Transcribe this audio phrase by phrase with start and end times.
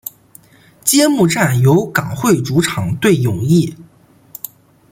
[0.83, 3.75] 揭幕战由港会主场对永义。